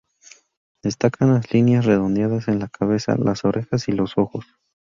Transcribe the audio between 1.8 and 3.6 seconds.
redondeadas en la cabeza, las